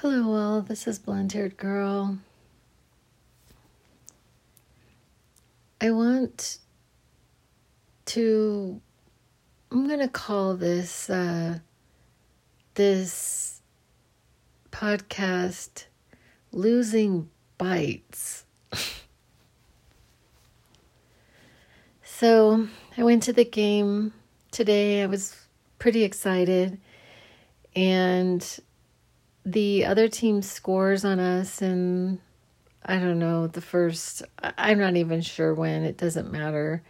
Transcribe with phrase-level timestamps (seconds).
[0.00, 0.60] Hello, all.
[0.60, 2.18] This is Blonde Haired Girl.
[5.80, 6.58] I want
[8.06, 8.80] to.
[9.72, 11.58] I'm gonna call this uh,
[12.74, 13.60] this
[14.70, 15.86] podcast
[16.52, 17.28] "Losing
[17.58, 18.44] Bites."
[22.04, 24.12] so I went to the game
[24.52, 25.02] today.
[25.02, 25.34] I was
[25.80, 26.78] pretty excited,
[27.74, 28.60] and
[29.52, 32.18] the other team scores on us and
[32.84, 36.82] I don't know, the first, I'm not even sure when, it doesn't matter.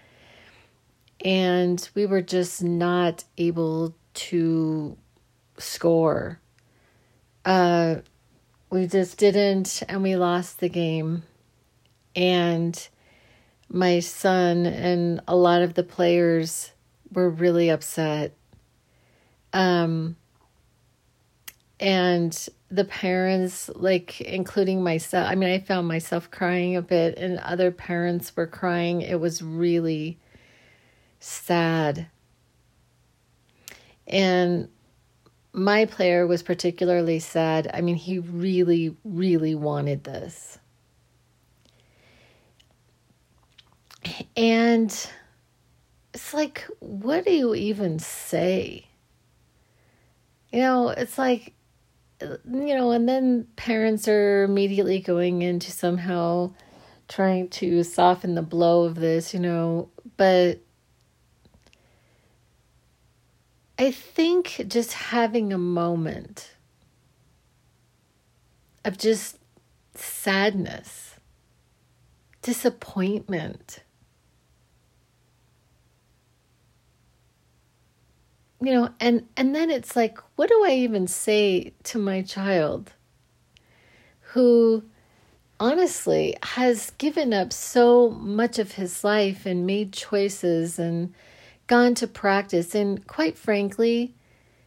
[1.25, 4.97] And we were just not able to
[5.59, 6.41] score.
[7.45, 7.97] Uh,
[8.71, 11.25] we just didn't, and we lost the game.
[12.15, 12.89] And
[13.69, 16.71] my son and a lot of the players
[17.13, 18.35] were really upset.
[19.53, 20.17] Um,
[21.81, 27.39] and the parents like including myself i mean i found myself crying a bit and
[27.39, 29.01] other parents were crying.
[29.01, 30.19] It was really
[31.21, 32.07] sad.
[34.07, 34.69] And
[35.53, 37.71] my player was particularly sad.
[37.73, 40.59] I mean he really really wanted this.
[44.37, 44.91] And
[46.15, 48.87] it's like what do you even say?
[50.53, 51.55] You know it's like
[52.21, 56.53] you know, and then parents are immediately going into somehow
[57.09, 60.61] trying to soften the blow of this, you know, but
[63.79, 66.55] I think just having a moment
[68.85, 69.39] of just
[69.95, 71.15] sadness,
[72.43, 73.85] disappointment,
[78.61, 82.93] you know and and then it's like what do i even say to my child
[84.33, 84.83] who
[85.61, 91.13] honestly has given up so much of his life and made choices and
[91.67, 92.75] gone to practice?
[92.75, 94.15] And quite frankly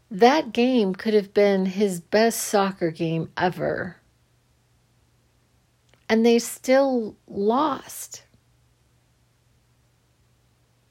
[0.10, 3.98] that game could have been his best soccer game ever.
[6.10, 8.24] And they still lost.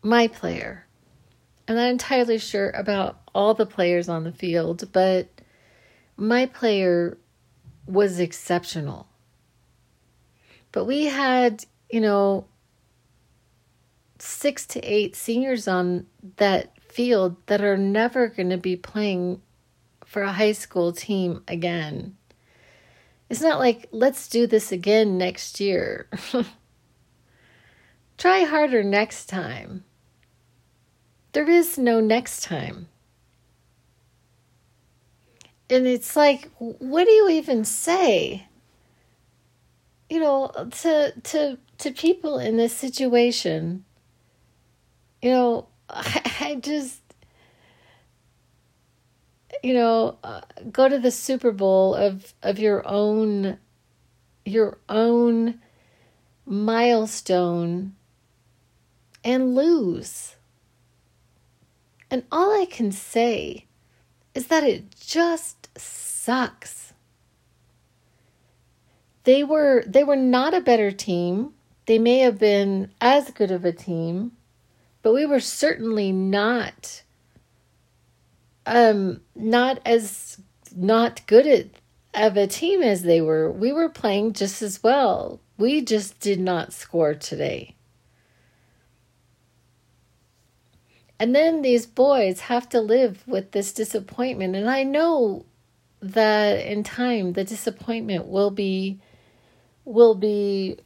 [0.03, 0.87] My player
[1.71, 5.29] I'm not entirely sure about all the players on the field, but
[6.17, 7.17] my player
[7.87, 9.07] was exceptional.
[10.73, 12.49] But we had, you know,
[14.19, 16.07] six to eight seniors on
[16.39, 19.41] that field that are never going to be playing
[20.05, 22.17] for a high school team again.
[23.29, 26.09] It's not like, let's do this again next year.
[28.19, 29.85] Try harder next time.
[31.41, 32.89] There is no next time.
[35.71, 38.47] And it's like, what do you even say?
[40.11, 40.51] You know,
[40.83, 43.87] to to to people in this situation.
[45.23, 47.01] You know, I, I just
[49.63, 53.57] you know, uh, go to the Super Bowl of of your own
[54.45, 55.59] your own
[56.45, 57.95] milestone
[59.25, 60.37] and lose.
[62.11, 63.67] And all I can say
[64.35, 66.93] is that it just sucks.
[69.25, 71.55] They were they were not a better team.
[71.87, 74.33] They may have been as good of a team,
[75.03, 77.03] but we were certainly not
[78.67, 80.41] um not as
[80.75, 81.67] not good at
[82.13, 83.51] of a team as they were.
[83.51, 85.41] We were playing just as well.
[85.59, 87.77] We just did not score today.
[91.21, 94.57] And then these boys have to live with this disappointment.
[94.57, 95.45] And I know
[96.01, 98.99] that in time the disappointment will be
[99.85, 100.79] will be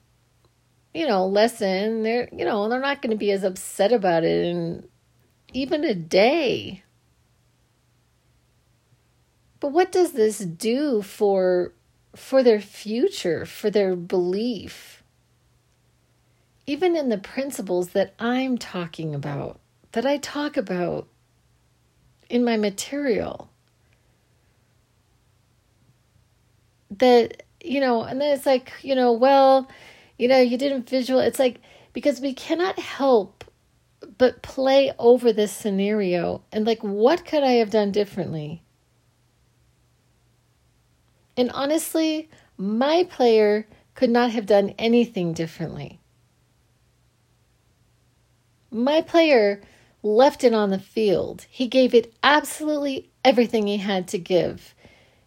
[0.92, 4.44] you know lessen they're you know they're not going to be as upset about it
[4.44, 4.88] in
[5.52, 6.82] even a day.
[9.60, 11.74] But what does this do for
[12.16, 15.04] for their future for their belief?
[16.66, 19.60] Even in the principles that i'm talking about
[19.94, 21.06] that I talk about
[22.28, 23.48] in my material.
[26.90, 29.68] That, you know, and then it's like, you know, well,
[30.18, 31.20] you know, you didn't visual.
[31.20, 31.60] It's like,
[31.92, 33.44] because we cannot help
[34.18, 38.64] but play over this scenario and like, what could I have done differently?
[41.36, 46.00] And honestly, my player could not have done anything differently.
[48.72, 49.62] My player
[50.04, 51.46] left it on the field.
[51.50, 54.74] He gave it absolutely everything he had to give.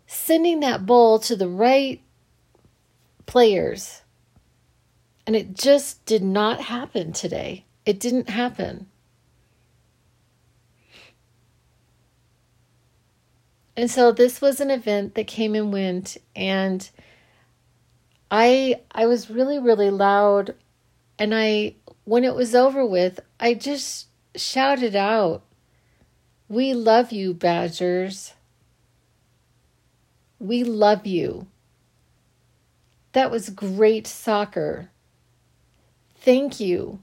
[0.09, 2.01] sending that ball to the right
[3.25, 4.01] players.
[5.25, 7.65] And it just did not happen today.
[7.85, 8.87] It didn't happen.
[13.75, 16.89] And so this was an event that came and went and
[18.31, 20.55] I I was really really loud
[21.19, 21.75] and I
[22.05, 24.07] when it was over with, I just
[24.39, 25.43] shouted out,
[26.47, 28.33] "We love you, Badgers.
[30.39, 31.47] We love you."
[33.13, 34.91] That was great soccer.
[36.15, 36.99] Thank you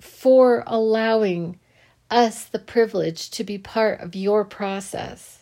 [0.00, 1.60] for allowing
[2.10, 5.40] us the privilege to be part of your process.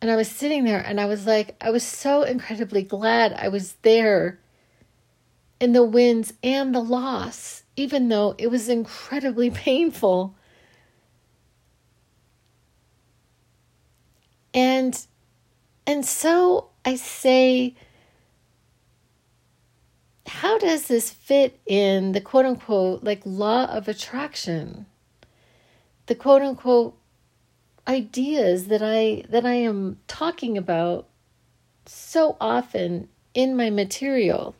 [0.00, 3.48] And I was sitting there and I was like, I was so incredibly glad I
[3.48, 4.38] was there
[5.60, 10.34] in the wins and the loss, even though it was incredibly painful.
[14.52, 15.06] And
[15.86, 17.74] and so I say
[20.26, 24.86] how does this fit in the quote unquote like law of attraction?
[26.06, 26.98] The quote unquote
[27.86, 31.08] ideas that I that I am talking about
[31.86, 34.54] so often in my material.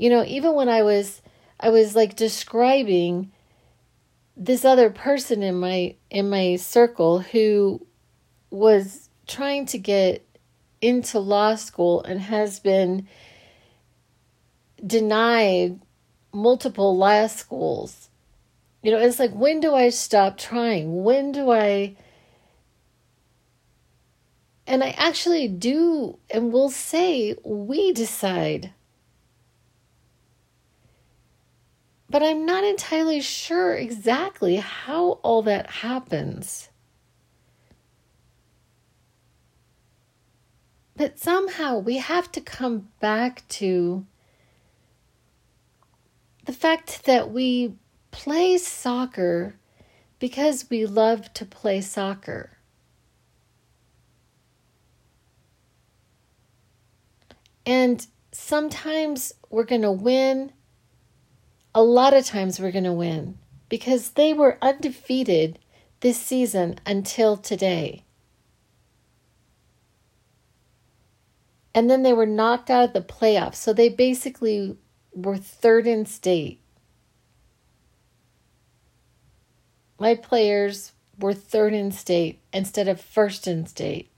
[0.00, 1.20] You know, even when I was
[1.60, 3.32] I was like describing
[4.34, 7.86] this other person in my in my circle who
[8.48, 10.26] was trying to get
[10.80, 13.08] into law school and has been
[14.86, 15.78] denied
[16.32, 18.08] multiple law schools.
[18.82, 21.04] You know, it's like when do I stop trying?
[21.04, 21.94] When do I
[24.66, 28.72] and I actually do and will say, we decide.
[32.10, 36.68] But I'm not entirely sure exactly how all that happens.
[40.96, 44.04] But somehow we have to come back to
[46.46, 47.76] the fact that we
[48.10, 49.54] play soccer
[50.18, 52.58] because we love to play soccer.
[57.64, 60.52] And sometimes we're going to win.
[61.74, 63.38] A lot of times we're going to win
[63.68, 65.58] because they were undefeated
[66.00, 68.04] this season until today.
[71.72, 73.56] And then they were knocked out of the playoffs.
[73.56, 74.76] So they basically
[75.14, 76.60] were third in state.
[79.98, 84.10] My players were third in state instead of first in state.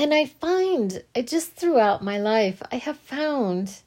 [0.00, 3.82] And I find, I just throughout my life, I have found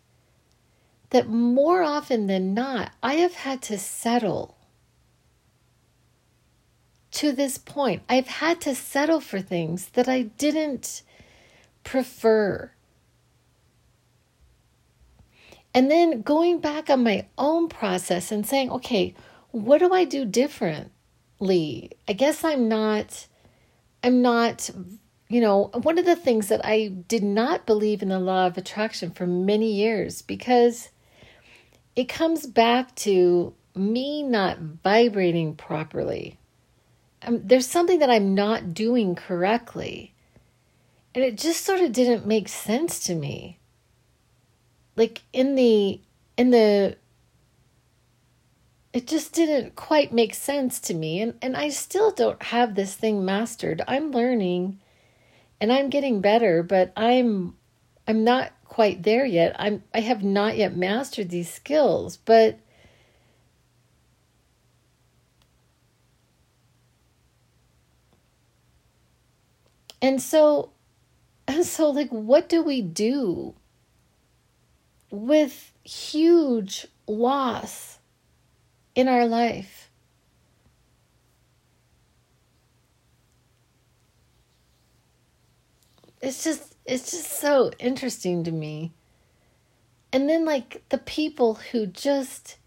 [1.09, 4.55] that more often than not, I have had to settle
[7.13, 8.03] to this point.
[8.07, 11.01] I've had to settle for things that I didn't
[11.83, 12.71] prefer.
[15.73, 19.15] And then going back on my own process and saying, okay,
[19.49, 21.89] what do I do differently?
[22.07, 23.25] I guess I'm not
[24.03, 24.69] I'm not
[25.29, 28.57] you know, one of the things that I did not believe in the law of
[28.57, 30.89] attraction for many years because
[31.95, 36.37] it comes back to me not vibrating properly.
[37.21, 40.13] Um, there's something that I'm not doing correctly.
[41.15, 43.59] And it just sort of didn't make sense to me.
[44.95, 46.01] Like in the
[46.37, 46.97] in the
[48.91, 52.95] it just didn't quite make sense to me and and I still don't have this
[52.95, 53.81] thing mastered.
[53.87, 54.79] I'm learning
[55.61, 57.55] and I'm getting better, but I'm
[58.07, 59.55] I'm not quite there yet.
[59.59, 62.59] I'm I have not yet mastered these skills, but
[70.03, 70.71] And so
[71.47, 73.55] and so like what do we do
[75.09, 77.99] with huge loss
[78.95, 79.82] in our life?
[86.23, 88.93] It's just it's just so interesting to me.
[90.13, 92.57] And then like the people who just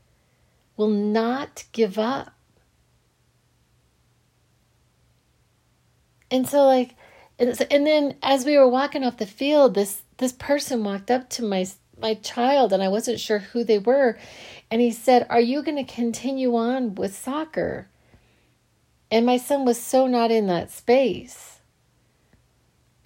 [0.77, 2.35] will not give up.
[6.31, 6.95] And so like
[7.39, 11.11] and, so, and then as we were walking off the field this this person walked
[11.11, 11.67] up to my
[11.99, 14.19] my child and I wasn't sure who they were
[14.71, 17.89] and he said, "Are you going to continue on with soccer?"
[19.11, 21.56] And my son was so not in that space.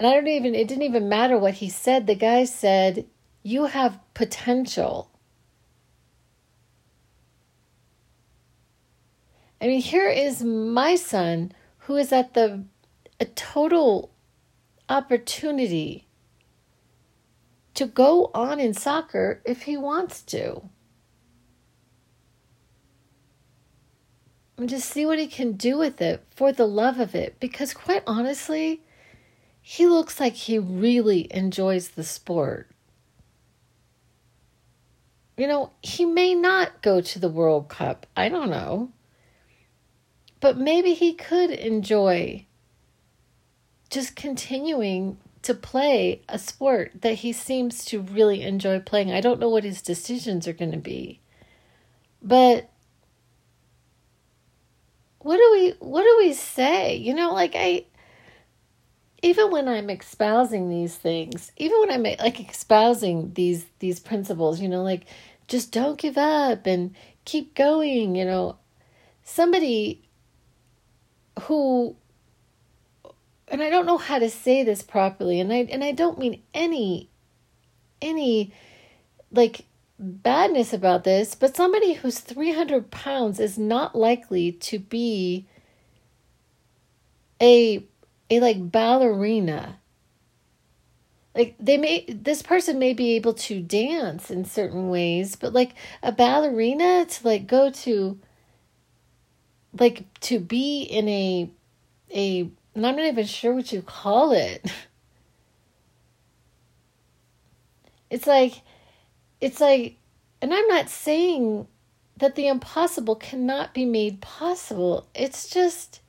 [0.00, 2.06] And I don't even, it didn't even matter what he said.
[2.06, 3.04] The guy said,
[3.42, 5.10] You have potential.
[9.60, 12.64] I mean, here is my son who is at the
[13.20, 14.10] a total
[14.88, 16.06] opportunity
[17.74, 20.62] to go on in soccer if he wants to.
[24.56, 27.38] And just see what he can do with it for the love of it.
[27.38, 28.80] Because, quite honestly,
[29.62, 32.68] he looks like he really enjoys the sport.
[35.36, 38.06] You know, he may not go to the World Cup.
[38.16, 38.90] I don't know.
[40.40, 42.46] But maybe he could enjoy
[43.90, 49.10] just continuing to play a sport that he seems to really enjoy playing.
[49.10, 51.20] I don't know what his decisions are going to be.
[52.22, 52.70] But
[55.20, 56.96] what do we what do we say?
[56.96, 57.84] You know, like I
[59.22, 64.68] even when I'm espousing these things, even when I'm like espousing these these principles, you
[64.68, 65.06] know, like
[65.48, 68.56] just don't give up and keep going, you know,
[69.22, 70.02] somebody
[71.42, 71.96] who
[73.48, 76.42] and I don't know how to say this properly and I and I don't mean
[76.54, 77.10] any
[78.00, 78.52] any
[79.32, 79.66] like
[79.98, 85.46] badness about this, but somebody who's 300 pounds is not likely to be
[87.40, 87.84] a
[88.30, 89.78] a like ballerina.
[91.34, 95.74] Like they may this person may be able to dance in certain ways, but like
[96.02, 98.18] a ballerina to like go to
[99.78, 101.50] like to be in a
[102.14, 104.70] a and I'm not even sure what you call it.
[108.10, 108.62] It's like
[109.40, 109.96] it's like
[110.42, 111.68] and I'm not saying
[112.16, 115.06] that the impossible cannot be made possible.
[115.14, 116.00] It's just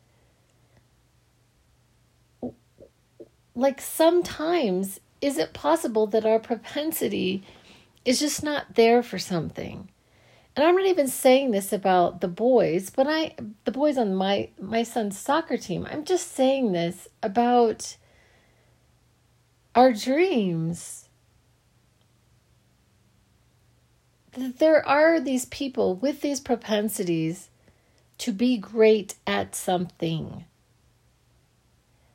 [3.56, 7.44] like sometimes is it possible that our propensity
[8.04, 9.90] is just not there for something?
[10.56, 14.50] And i'm not even saying this about the boys but i the boys on my
[14.60, 17.96] my son's soccer team i'm just saying this about
[19.76, 21.08] our dreams.
[24.34, 27.50] There are these people with these propensities
[28.20, 30.46] to be great at something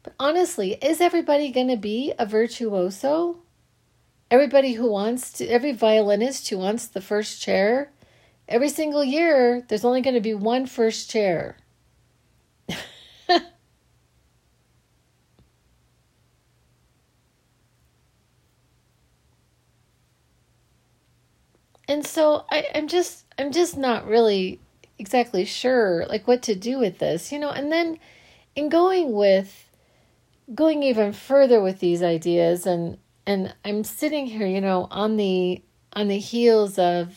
[0.07, 3.39] but honestly, is everybody going to be a virtuoso?
[4.31, 7.91] Everybody who wants to, every violinist who wants the first chair,
[8.47, 11.57] every single year, there's only going to be one first chair.
[21.89, 24.61] and so I, I'm just I'm just not really
[25.01, 27.99] exactly sure like what to do with this, you know, and then
[28.55, 29.66] in going with
[30.55, 35.63] going even further with these ideas and and I'm sitting here, you know, on the
[35.93, 37.17] on the heels of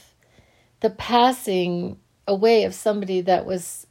[0.79, 3.85] the passing away of somebody that was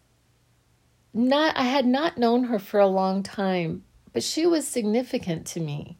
[1.14, 5.60] not I had not known her for a long time, but she was significant to
[5.60, 5.98] me.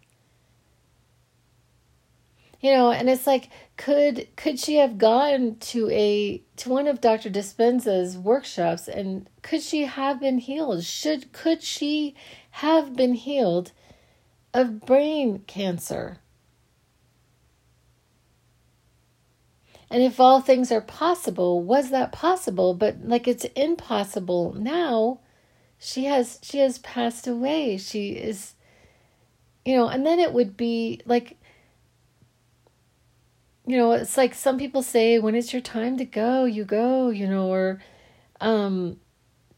[2.61, 7.01] You know, and it's like could could she have gone to a to one of
[7.01, 7.31] Dr.
[7.31, 10.83] Dispenza's workshops and could she have been healed?
[10.83, 12.17] Should could she
[12.51, 13.73] have been healed
[14.55, 16.19] of brain cancer.
[19.91, 22.75] And if all things are possible, was that possible?
[22.75, 25.21] But like it's impossible now.
[25.79, 27.79] She has she has passed away.
[27.79, 28.55] She is
[29.65, 31.37] you know, and then it would be like
[33.67, 37.11] you know, it's like some people say when it's your time to go, you go,
[37.11, 37.83] you know, or
[38.41, 38.99] um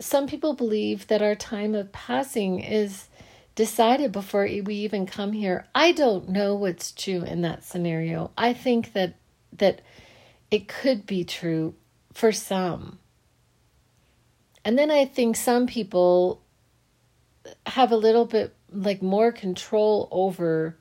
[0.00, 3.08] some people believe that our time of passing is
[3.54, 5.66] decided before we even come here.
[5.74, 8.30] I don't know what's true in that scenario.
[8.36, 9.14] I think that
[9.52, 9.82] that
[10.50, 11.74] it could be true
[12.12, 12.98] for some.
[14.64, 16.42] And then I think some people
[17.66, 20.78] have a little bit like more control over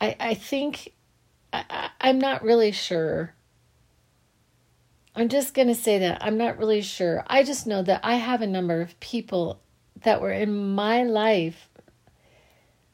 [0.00, 0.92] I I think
[1.52, 3.34] I, I'm not really sure
[5.14, 7.24] I'm just going to say that I'm not really sure.
[7.26, 9.60] I just know that I have a number of people
[10.02, 11.68] that were in my life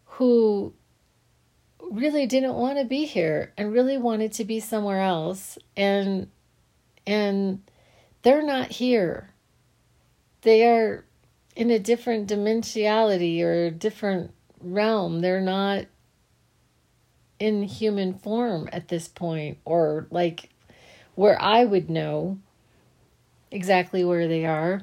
[0.04, 0.72] who
[1.90, 6.28] really didn't want to be here and really wanted to be somewhere else and
[7.06, 7.62] and
[8.22, 9.30] they're not here.
[10.40, 11.04] They are
[11.54, 15.20] in a different dimensionality or a different realm.
[15.20, 15.84] They're not
[17.38, 20.50] in human form at this point or like
[21.16, 22.38] where I would know
[23.50, 24.82] exactly where they are.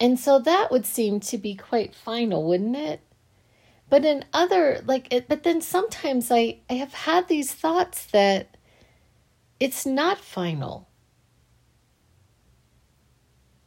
[0.00, 3.00] And so that would seem to be quite final, wouldn't it?
[3.90, 8.56] But in other, like, it, but then sometimes I, I have had these thoughts that
[9.58, 10.86] it's not final.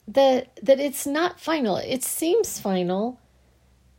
[0.08, 1.78] That, that it's not final.
[1.78, 3.20] It seems final,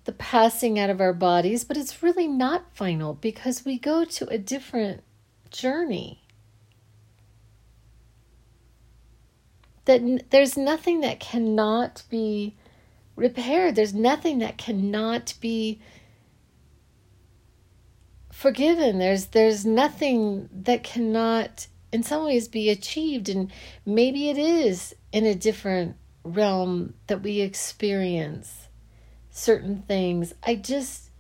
[0.05, 4.27] the passing out of our bodies, but it's really not final because we go to
[4.29, 5.03] a different
[5.51, 6.23] journey.
[9.85, 12.57] That there's nothing that cannot be
[13.17, 15.81] repaired, there's nothing that cannot be
[18.33, 18.99] forgiven.
[18.99, 23.29] There's there's nothing that cannot in some ways be achieved.
[23.29, 23.53] And
[23.87, 28.62] maybe it is in a different realm that we experience
[29.33, 31.11] certain things i just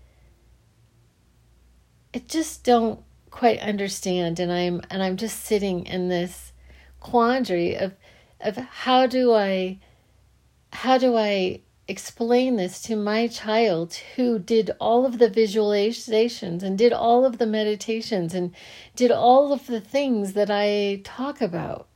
[2.15, 3.01] i just don't
[3.31, 6.53] quite understand and i'm and i'm just sitting in this
[7.01, 7.95] quandary of
[8.41, 9.77] of how do i
[10.73, 16.79] how do i explain this to my child who did all of the visualizations and
[16.79, 18.55] did all of the meditations and
[18.95, 21.89] did all of the things that I talk about.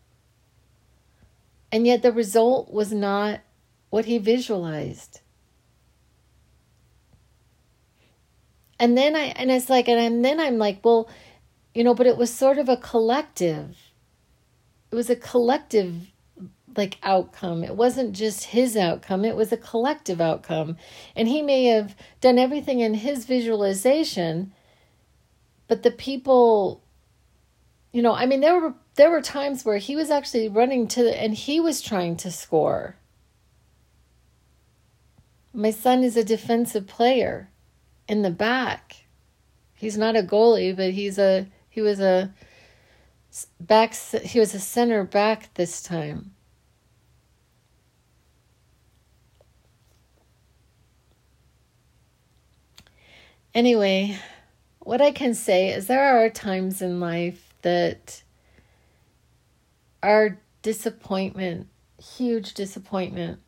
[1.71, 3.41] And yet the result was not
[3.91, 5.21] what he visualized.
[8.79, 11.09] And then I and it's like and then I'm like, well,
[11.75, 13.77] you know, but it was sort of a collective.
[14.91, 16.13] It was a collective
[16.77, 17.65] like outcome.
[17.65, 20.77] It wasn't just his outcome, it was a collective outcome.
[21.15, 24.53] And he may have done everything in his visualization,
[25.69, 26.83] but the people
[27.93, 31.19] you know, I mean there were there were times where he was actually running to
[31.19, 32.97] and he was trying to score.
[35.53, 37.51] My son is a defensive player
[38.09, 39.05] in the back.
[39.75, 42.33] He's not a goalie, but he's a he was a
[43.61, 46.33] back he was a center back this time.
[53.55, 54.19] Anyway,
[54.81, 58.23] what I can say is there are times in life that
[60.03, 63.41] are disappointment, huge disappointment.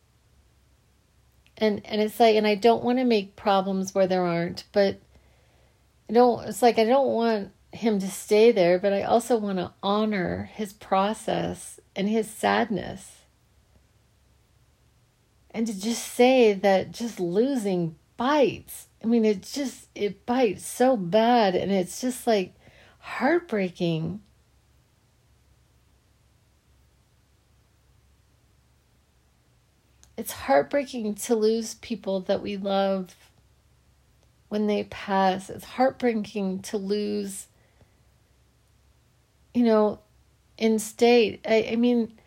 [1.59, 5.01] And and it's like and I don't want to make problems where there aren't, but
[6.09, 9.59] I don't it's like I don't want him to stay there, but I also want
[9.59, 13.25] to honor his process and his sadness.
[15.51, 20.97] And to just say that just losing bites I mean, it just, it bites so
[20.97, 22.55] bad and it's just like
[22.99, 24.21] heartbreaking.
[30.19, 33.15] It's heartbreaking to lose people that we love
[34.49, 35.49] when they pass.
[35.49, 37.47] It's heartbreaking to lose,
[39.55, 40.01] you know,
[40.57, 41.41] in state.
[41.49, 42.19] I, I mean,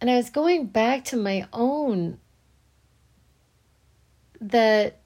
[0.00, 2.18] and I was going back to my own
[4.40, 5.00] that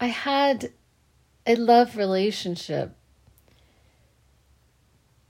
[0.00, 0.72] I had
[1.46, 2.96] a love relationship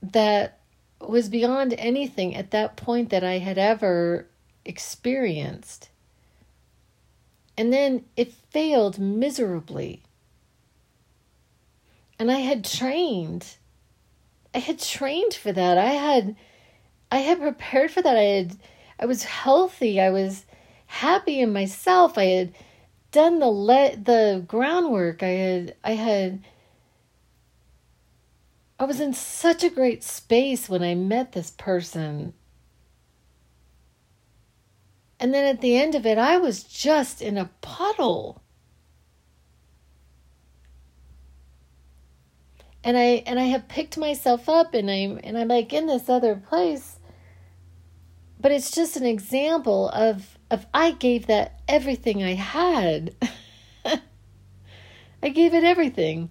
[0.01, 0.57] that
[0.99, 4.25] was beyond anything at that point that I had ever
[4.67, 5.89] experienced.
[7.57, 10.03] And then it failed miserably.
[12.19, 13.45] And I had trained.
[14.53, 15.77] I had trained for that.
[15.77, 16.35] I had
[17.11, 18.17] I had prepared for that.
[18.17, 18.57] I had
[18.99, 20.01] I was healthy.
[20.01, 20.45] I was
[20.87, 22.17] happy in myself.
[22.17, 22.53] I had
[23.11, 25.23] done the let the groundwork.
[25.23, 26.43] I had I had
[28.79, 32.33] I was in such a great space when I met this person.
[35.19, 38.41] And then at the end of it, I was just in a puddle.
[42.83, 46.07] And I and I have picked myself up and I'm and I'm like in this
[46.07, 46.99] other place.
[48.39, 53.15] But it's just an example of of I gave that everything I had,
[55.23, 56.29] I gave it everything.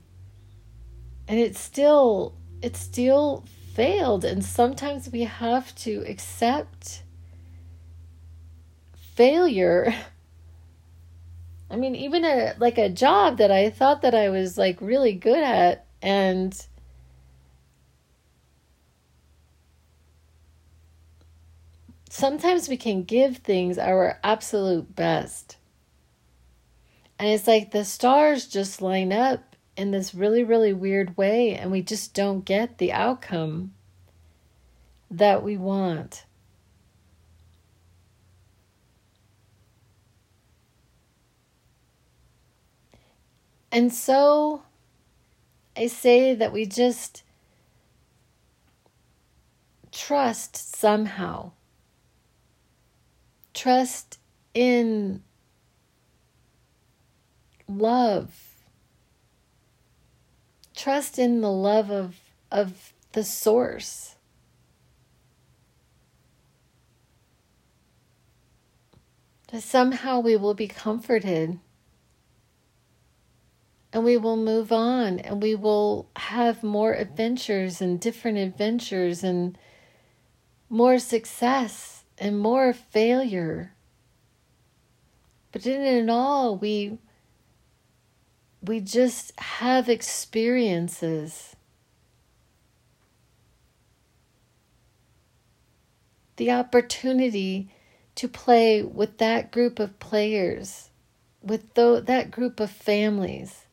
[1.29, 3.44] And it still it still
[3.75, 7.03] failed and sometimes we have to accept
[9.16, 9.92] failure.
[11.70, 15.12] I mean, even a like a job that I thought that I was like really
[15.12, 16.66] good at and
[22.16, 25.57] sometimes we can give things our absolute best.
[27.18, 31.70] And it's like the stars just line up in this really, really weird way, and
[31.70, 33.72] we just don't get the outcome
[35.11, 36.24] that we want.
[43.70, 44.62] And so
[45.76, 47.22] I say that we just
[49.92, 51.52] trust somehow
[53.57, 54.18] trust
[54.52, 55.22] in
[57.66, 58.31] love.
[60.76, 62.16] Trust in the love of,
[62.52, 64.16] of the source.
[69.50, 71.59] That somehow we will be comforted
[73.96, 79.56] and we will move on and we will have more adventures and different adventures and
[80.68, 83.72] more success and more failure.
[85.50, 86.98] But in it all, we
[88.61, 91.56] we just have experiences.
[96.37, 97.70] The opportunity
[98.16, 100.90] to play with that group of players,
[101.40, 103.65] with that group of families.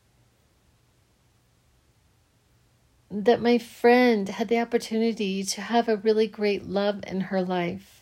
[3.16, 8.00] That my friend had the opportunity to have a really great love in her life.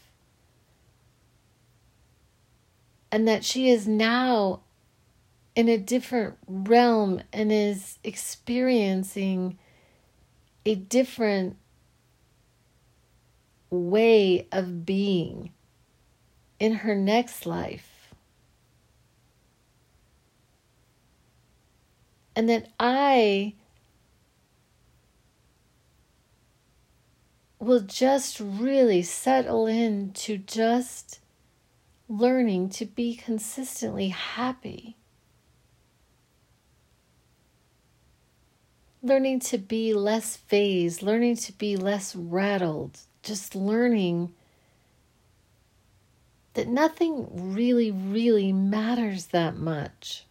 [3.11, 4.63] And that she is now
[5.55, 9.59] in a different realm and is experiencing
[10.65, 11.57] a different
[13.69, 15.53] way of being
[16.59, 18.15] in her next life.
[22.35, 23.57] And that I
[27.63, 31.21] will just really settle in to just
[32.09, 34.97] learning to be consistently happy.
[39.01, 44.33] Learning to be less fazed, learning to be less rattled, just learning
[46.55, 50.27] that nothing really, really matters that much.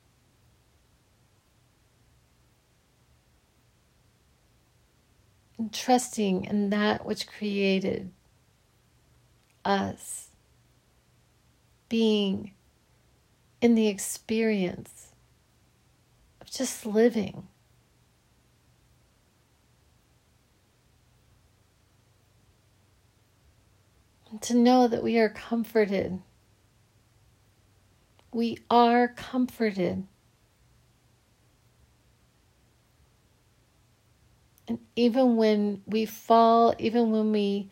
[5.62, 8.12] And trusting in that which created
[9.63, 10.30] us,
[11.88, 12.54] being
[13.62, 15.12] in the experience
[16.41, 17.47] of just living.
[24.32, 26.24] And to know that we are comforted.
[28.34, 30.08] We are comforted.
[34.71, 37.69] And even when we fall, even when we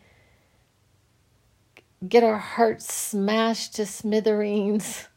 [2.06, 5.08] get our hearts smashed to smithereens,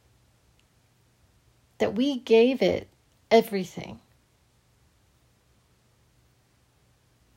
[1.78, 2.88] that we gave it
[3.30, 4.00] everything.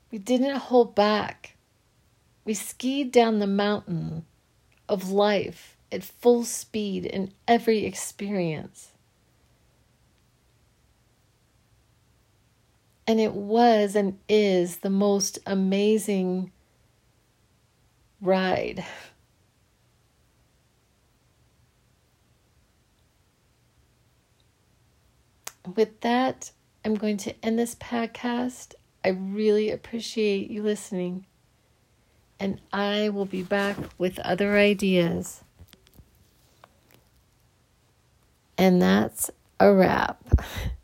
[0.10, 1.56] We didn't hold back.
[2.44, 4.26] We skied down the mountain
[4.90, 8.91] of life at full speed in every experience.
[13.08, 16.52] And it was and is the most amazing
[18.22, 18.86] ride.
[25.76, 26.52] With that,
[26.86, 28.74] I'm going to end this podcast.
[29.04, 31.26] I really appreciate you listening
[32.42, 35.44] and I will be back with other ideas.
[38.58, 40.24] And that's a wrap.